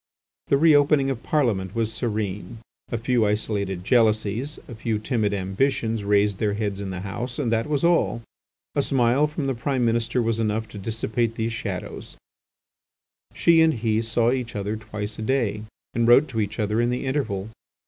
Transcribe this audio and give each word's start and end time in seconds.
The 0.47 0.57
re 0.57 0.73
opening 0.75 1.11
of 1.11 1.21
Parliament 1.21 1.75
was 1.75 1.93
serene. 1.93 2.57
A 2.91 2.97
few 2.97 3.23
isolated 3.23 3.83
jealousies, 3.83 4.57
a 4.67 4.73
few 4.73 4.97
timid 4.97 5.31
ambitions 5.31 6.03
raised 6.03 6.39
their 6.39 6.53
heads 6.55 6.79
in 6.79 6.89
the 6.89 7.01
House, 7.01 7.37
and 7.37 7.51
that 7.51 7.67
was 7.69 7.83
all. 7.83 8.23
A 8.73 8.81
smile 8.81 9.27
from 9.27 9.45
the 9.45 9.53
Prime 9.53 9.85
Minister 9.85 10.19
was 10.19 10.39
enough 10.39 10.67
to 10.69 10.79
dissipate 10.79 11.35
these 11.35 11.53
shadows. 11.53 12.17
She 13.35 13.61
and 13.61 13.75
he 13.75 14.01
saw 14.01 14.31
each 14.31 14.55
other 14.55 14.75
twice 14.75 15.19
a 15.19 15.21
day, 15.21 15.65
and 15.93 16.07
wrote 16.07 16.27
to 16.29 16.41
each 16.41 16.57
other 16.59 16.81
in 16.81 16.89
the 16.89 17.05
interval. 17.05 17.49